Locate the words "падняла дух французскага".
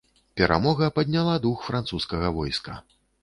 0.95-2.33